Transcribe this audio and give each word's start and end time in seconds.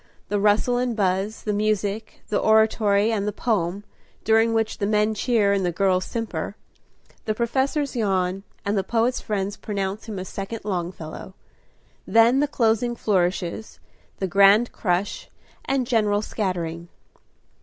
The 0.29 0.39
rustle 0.39 0.77
and 0.77 0.95
buzz, 0.95 1.43
the 1.43 1.53
music, 1.53 2.23
the 2.29 2.39
oratory 2.39 3.11
and 3.11 3.27
the 3.27 3.31
poem, 3.31 3.83
during 4.23 4.51
which 4.51 4.79
the 4.79 4.87
men 4.87 5.13
cheer 5.13 5.53
and 5.53 5.63
the 5.63 5.71
girls 5.71 6.05
simper; 6.05 6.55
the 7.25 7.35
professors 7.35 7.95
yawn, 7.95 8.41
and 8.65 8.75
the 8.75 8.83
poet's 8.83 9.21
friends 9.21 9.57
pronounce 9.57 10.07
him 10.07 10.17
a 10.17 10.25
second 10.25 10.61
Longfellow. 10.63 11.35
Then 12.07 12.39
the 12.39 12.47
closing 12.47 12.95
flourishes, 12.95 13.79
the 14.17 14.25
grand 14.27 14.71
crush, 14.71 15.29
and 15.65 15.85
general 15.85 16.23
scattering. 16.23 16.87